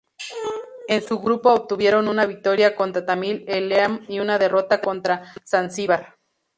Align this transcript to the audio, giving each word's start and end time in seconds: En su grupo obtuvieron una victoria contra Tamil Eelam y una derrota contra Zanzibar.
En 0.87 1.03
su 1.03 1.19
grupo 1.19 1.51
obtuvieron 1.53 2.07
una 2.07 2.25
victoria 2.25 2.75
contra 2.75 3.05
Tamil 3.05 3.45
Eelam 3.47 4.03
y 4.09 4.19
una 4.19 4.39
derrota 4.39 4.81
contra 4.81 5.31
Zanzibar. 5.47 6.15